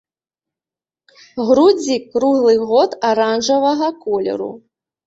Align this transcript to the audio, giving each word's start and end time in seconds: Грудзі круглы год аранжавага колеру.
Грудзі 1.49 1.99
круглы 2.17 2.59
год 2.73 2.97
аранжавага 3.13 3.97
колеру. 4.09 4.55